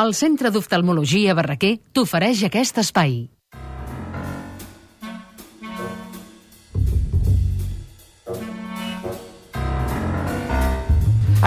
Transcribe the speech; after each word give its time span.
El 0.00 0.14
Centre 0.16 0.48
d'Oftalmologia 0.54 1.34
Barraquer 1.36 1.74
t'ofereix 1.92 2.40
aquest 2.46 2.78
espai. 2.80 3.16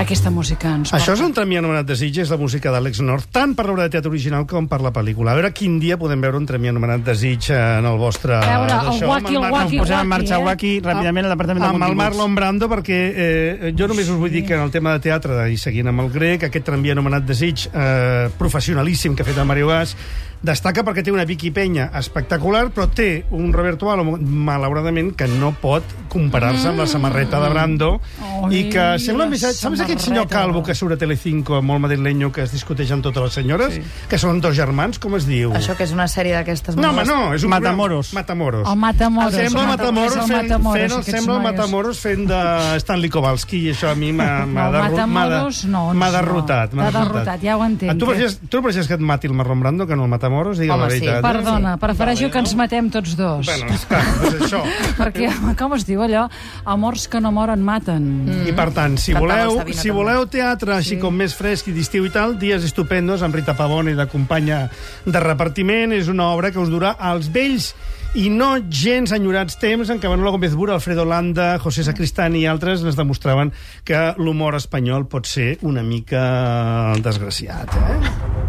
Aquesta 0.03 0.31
música 0.33 0.67
ens 0.75 0.91
porta. 0.91 0.99
Això 0.99 1.13
és 1.15 1.21
un 1.23 1.31
tremí 1.35 1.55
anomenat 1.55 1.87
Desig, 1.87 2.17
és 2.19 2.31
la 2.33 2.37
música 2.39 2.71
d'Àlex 2.73 2.99
North, 3.07 3.29
tant 3.31 3.53
per 3.55 3.63
l'obra 3.69 3.85
de 3.87 3.93
teatre 3.93 4.11
original 4.11 4.43
com 4.49 4.67
per 4.67 4.81
la 4.83 4.91
pel·lícula. 4.95 5.31
A 5.31 5.37
veure 5.39 5.53
quin 5.55 5.77
dia 5.79 5.95
podem 6.01 6.19
veure 6.23 6.39
un 6.41 6.47
tremí 6.49 6.67
anomenat 6.71 7.05
Desig 7.07 7.47
eh, 7.53 7.59
en 7.79 7.87
el 7.87 7.99
vostre... 8.01 8.35
A 8.35 8.57
veure, 8.65 8.79
el 8.91 9.07
Waki, 9.07 9.37
el 9.39 9.47
Waki, 9.53 9.79
Posem 9.79 10.03
en 10.03 10.11
marxa 10.11 10.35
eh? 10.35 10.43
Waki 10.43 10.73
ràpidament 10.83 11.29
al 11.29 11.35
departament 11.37 11.63
de 11.63 11.69
amb 11.69 11.77
el 11.77 11.85
continguts. 11.85 12.01
Marlon 12.03 12.35
Brando, 12.35 12.69
perquè 12.73 12.99
eh, 13.13 13.71
jo 13.79 13.87
només 13.91 14.11
us 14.11 14.19
vull 14.19 14.33
dir 14.33 14.43
que 14.49 14.57
en 14.59 14.65
el 14.65 14.75
tema 14.75 14.97
de 14.97 15.05
teatre, 15.07 15.39
i 15.53 15.57
seguint 15.61 15.93
amb 15.93 16.03
el 16.03 16.11
grec, 16.11 16.49
aquest 16.49 16.67
tramvia 16.67 16.97
anomenat 16.97 17.23
Desig, 17.29 17.69
eh, 17.71 18.27
professionalíssim 18.37 19.15
que 19.15 19.23
ha 19.23 19.31
fet 19.31 19.39
el 19.39 19.47
Mario 19.47 19.71
Gas, 19.71 19.95
destaca 20.43 20.83
perquè 20.83 21.01
té 21.07 21.11
una 21.13 21.23
Vicky 21.25 21.51
Penya 21.55 21.85
espectacular, 21.95 22.65
però 22.75 22.89
té 22.91 23.23
un 23.31 23.53
Roberto 23.55 23.89
Alo, 23.89 24.03
malauradament, 24.19 25.13
que 25.15 25.27
no 25.31 25.53
pot 25.55 25.83
comparar-se 26.11 26.67
amb 26.69 26.81
la 26.83 26.85
samarreta 26.87 27.39
de 27.41 27.49
Brando, 27.49 27.89
Ai, 28.21 28.57
i 28.57 28.63
que 28.69 28.83
sembla 29.01 29.25
més... 29.31 29.41
Saps 29.41 29.79
aquest 29.81 30.03
senyor 30.03 30.27
samarreta. 30.27 30.33
calvo 30.35 30.61
que 30.67 30.75
surt 30.75 30.93
a 30.93 30.97
Telecinco, 30.99 31.61
molt 31.63 31.81
madrileño, 31.85 32.29
que 32.35 32.43
es 32.43 32.51
discuteix 32.53 32.91
amb 32.93 33.01
totes 33.07 33.23
les 33.23 33.37
senyores, 33.39 33.77
sí. 33.79 33.81
que 34.11 34.19
són 34.21 34.41
dos 34.43 34.53
germans, 34.57 34.99
com 34.99 35.15
es 35.17 35.25
diu? 35.29 35.53
Això 35.57 35.77
que 35.79 35.87
és 35.87 35.93
una 35.95 36.09
sèrie 36.11 36.35
d'aquestes... 36.35 36.75
No, 36.75 36.91
home, 36.91 37.05
no, 37.07 37.31
és 37.33 37.43
un 37.47 37.49
Matamoros. 37.55 38.11
programa- 38.11 38.21
Matamoros. 38.23 38.67
El 38.69 38.77
Matamoros. 38.83 39.33
El 39.33 39.47
sembla 39.47 39.63
El 39.63 39.67
Matamoros, 39.71 40.15
Matamoros, 40.17 40.27
fent, 40.27 40.43
el 40.43 40.43
Matamoros, 40.43 40.75
fent, 40.75 40.91
el 40.91 40.99
aquests 40.99 41.17
sembla 41.17 41.35
el 41.37 41.41
noies. 41.41 41.57
Matamoros 41.57 42.03
fent 42.03 42.27
de 42.27 42.41
Stanley 42.83 43.09
Kowalski, 43.15 43.63
i 43.63 43.71
això 43.73 43.89
a 43.91 43.95
mi 43.95 44.11
m'ha 44.11 44.29
m'ha 44.45 44.67
No, 44.67 44.71
derro- 44.75 44.83
m'ha 44.83 44.89
de- 44.89 44.95
Matamoros 45.07 45.63
no, 45.71 45.85
m'ha 45.93 46.11
no. 46.11 46.11
derrotat. 46.19 46.73
m'ha 46.75 46.91
T'ha 46.91 46.99
derrotat, 46.99 47.41
ja 47.47 47.57
ho 47.57 47.63
entenc. 47.65 47.97
Tu 47.97 48.05
prefieres, 48.11 48.37
tu 48.49 48.61
prefieres 48.61 48.87
que 48.91 48.99
et 48.99 49.07
mati 49.13 49.27
el 49.31 49.33
Marlon 49.39 49.59
Brando 49.63 49.87
que 49.87 49.95
no 49.95 50.03
el 50.03 50.09
Matamoros? 50.11 50.32
Digue'm 50.59 50.73
Home, 50.75 50.87
la 50.87 50.89
sí. 50.89 50.99
veritat. 50.99 51.19
eh? 51.19 51.23
Perdona, 51.27 51.73
prefereixo 51.81 52.29
que 52.33 52.41
ens 52.43 52.55
matem 52.59 52.89
tots 52.93 53.15
dos. 53.19 53.45
Bueno, 53.45 53.69
esclar, 53.75 54.03
doncs 54.21 54.41
això. 54.47 54.61
Perquè, 55.01 55.29
com 55.59 55.77
es 55.77 55.85
diu 55.87 56.03
allò? 56.05 56.25
Amors 56.65 57.07
que 57.11 57.21
no 57.23 57.31
moren 57.35 57.63
maten. 57.63 58.07
I 58.49 58.53
per 58.57 58.69
tant, 58.75 58.97
si 59.01 59.15
voleu, 59.17 59.61
si 59.73 59.93
voleu 59.93 60.27
teatre 60.31 60.77
així 60.77 60.99
com 61.01 61.15
més 61.15 61.35
fresc 61.37 61.69
i 61.69 61.75
d'estiu 61.75 62.07
i 62.09 62.13
tal, 62.13 62.37
dies 62.41 62.65
estupendos 62.67 63.23
amb 63.25 63.35
Rita 63.35 63.55
Pavone 63.57 63.95
de 63.97 64.07
companya 64.11 64.65
de 65.05 65.19
repartiment. 65.23 65.93
És 65.93 66.09
una 66.11 66.31
obra 66.33 66.51
que 66.51 66.61
us 66.61 66.71
durà 66.73 66.95
als 66.99 67.29
vells 67.33 67.73
i 68.13 68.27
no 68.29 68.51
gens 68.69 69.09
enyorats 69.15 69.57
temps 69.57 69.89
en 69.89 69.97
què 69.97 70.09
Manuel 70.11 70.35
Gómez 70.35 70.53
Bura, 70.53 70.75
Alfredo 70.77 71.01
Landa, 71.05 71.55
José 71.63 71.81
Sacristán 71.87 72.37
i 72.37 72.45
altres 72.45 72.85
ens 72.85 72.97
demostraven 72.99 73.49
que 73.87 74.03
l'humor 74.21 74.53
espanyol 74.59 75.07
pot 75.09 75.25
ser 75.25 75.55
una 75.65 75.81
mica 75.81 76.93
desgraciat. 77.01 77.73
Eh? 77.73 78.42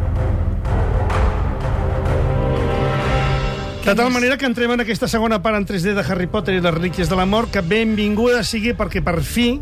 De 3.85 3.95
tal 3.95 4.11
manera 4.11 4.39
que 4.39 4.47
entrem 4.49 4.71
en 4.73 4.81
aquesta 4.81 5.05
segona 5.13 5.43
part 5.45 5.59
en 5.59 5.67
3D 5.69 5.93
de 5.93 6.03
Harry 6.09 6.25
Potter 6.27 6.55
i 6.57 6.61
les 6.65 6.73
relíquies 6.73 7.11
de 7.11 7.17
la 7.19 7.27
mort, 7.29 7.51
que 7.53 7.61
benvinguda 7.61 8.41
sigui 8.41 8.73
perquè 8.73 9.03
per 9.05 9.19
fi 9.21 9.59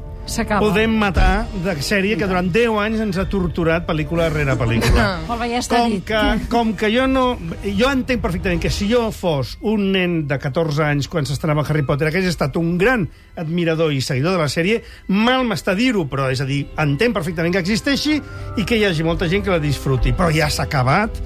podem 0.62 0.92
matar 0.94 1.48
de 1.64 1.74
sèrie 1.82 2.14
que 2.14 2.28
durant 2.30 2.46
10 2.54 2.76
anys 2.84 3.00
ens 3.02 3.18
ha 3.18 3.24
torturat 3.26 3.82
pel·lícula 3.88 4.28
rere 4.30 4.54
pel·lícula. 4.54 5.08
Molt 5.26 5.42
bé, 5.42 5.48
ja 5.50 5.64
Com 5.66 5.98
que, 6.06 6.22
com 6.52 6.70
que 6.78 6.92
jo 6.94 7.08
no... 7.10 7.24
Jo 7.66 7.90
entenc 7.90 8.22
perfectament 8.22 8.62
que 8.62 8.70
si 8.70 8.86
jo 8.86 9.08
fos 9.10 9.56
un 9.58 9.90
nen 9.90 10.16
de 10.30 10.38
14 10.38 10.86
anys 10.86 11.10
quan 11.10 11.26
s'estrenava 11.26 11.66
Harry 11.66 11.82
Potter, 11.82 12.06
hagués 12.12 12.30
estat 12.30 12.54
un 12.62 12.76
gran 12.78 13.08
admirador 13.34 13.90
i 13.90 13.98
seguidor 13.98 14.38
de 14.38 14.44
la 14.44 14.50
sèrie, 14.52 14.84
mal 15.10 15.42
m'està 15.50 15.74
dir-ho, 15.74 16.06
però 16.06 16.30
és 16.30 16.38
a 16.38 16.46
dir, 16.46 16.62
entenc 16.78 17.18
perfectament 17.18 17.58
que 17.58 17.66
existeixi 17.66 18.20
i 18.54 18.62
que 18.62 18.78
hi 18.78 18.86
hagi 18.86 19.02
molta 19.02 19.26
gent 19.26 19.42
que 19.42 19.50
la 19.50 19.58
disfruti. 19.58 20.14
Però 20.14 20.30
ja 20.30 20.46
s'ha 20.46 20.70
acabat. 20.70 21.18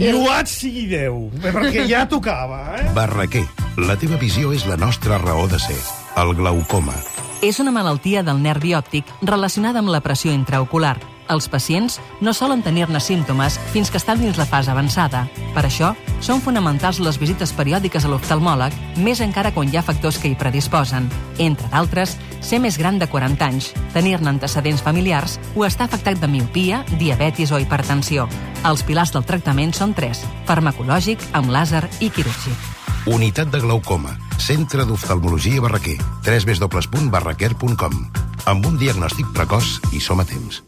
Lluat 0.00 0.48
sigui 0.48 0.86
Déu, 0.88 1.26
perquè 1.42 1.84
ja 1.88 2.06
tocava, 2.08 2.62
eh? 2.78 2.86
Barraquer, 2.96 3.44
la 3.76 3.96
teva 4.00 4.16
visió 4.20 4.54
és 4.56 4.64
la 4.64 4.78
nostra 4.80 5.18
raó 5.20 5.44
de 5.52 5.60
ser. 5.60 5.76
El 6.16 6.32
glaucoma. 6.38 6.96
És 7.44 7.58
una 7.60 7.74
malaltia 7.74 8.22
del 8.24 8.40
nervi 8.40 8.72
òptic 8.78 9.08
relacionada 9.20 9.82
amb 9.82 9.92
la 9.92 10.00
pressió 10.00 10.32
intraocular. 10.32 10.96
Els 11.32 11.48
pacients 11.48 11.96
no 12.20 12.34
solen 12.36 12.60
tenir-ne 12.62 13.00
símptomes 13.00 13.56
fins 13.72 13.90
que 13.90 13.96
estan 13.96 14.20
dins 14.20 14.36
la 14.36 14.44
fase 14.48 14.70
avançada. 14.70 15.24
Per 15.54 15.64
això, 15.64 15.94
són 16.20 16.42
fonamentals 16.44 17.00
les 17.00 17.18
visites 17.20 17.54
periòdiques 17.56 18.04
a 18.04 18.10
l'oftalmòleg, 18.12 18.74
més 19.00 19.22
encara 19.24 19.52
quan 19.56 19.70
hi 19.70 19.78
ha 19.80 19.84
factors 19.86 20.18
que 20.20 20.28
hi 20.28 20.36
predisposen. 20.38 21.08
Entre 21.40 21.68
d'altres, 21.72 22.16
ser 22.44 22.60
més 22.60 22.76
gran 22.78 22.98
de 23.00 23.08
40 23.08 23.48
anys, 23.48 23.70
tenir-ne 23.94 24.28
antecedents 24.34 24.82
familiars 24.84 25.38
o 25.56 25.64
estar 25.64 25.88
afectat 25.88 26.20
de 26.20 26.28
miopia, 26.28 26.84
diabetis 26.98 27.52
o 27.52 27.60
hipertensió. 27.62 28.28
Els 28.68 28.84
pilars 28.86 29.14
del 29.14 29.24
tractament 29.26 29.72
són 29.74 29.96
tres, 29.96 30.22
farmacològic, 30.46 31.18
amb 31.32 31.50
làser 31.54 31.88
i 32.00 32.10
quirúrgic. 32.12 32.70
Unitat 33.10 33.50
de 33.50 33.58
glaucoma. 33.64 34.14
Centre 34.38 34.84
d'oftalmologia 34.86 35.60
Barraquer. 35.64 35.98
www.barraquer.com 36.22 38.04
Amb 38.46 38.66
un 38.66 38.78
diagnòstic 38.78 39.26
precoç 39.34 39.80
i 39.94 40.00
som 40.02 40.22
a 40.22 40.26
temps. 40.26 40.62